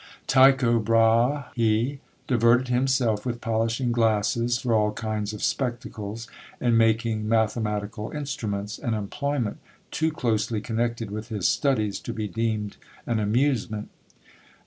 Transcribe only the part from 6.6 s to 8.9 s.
making mathematical instruments;